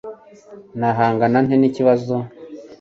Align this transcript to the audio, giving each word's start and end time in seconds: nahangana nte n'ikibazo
nahangana 0.79 1.37
nte 1.45 1.55
n'ikibazo 1.57 2.15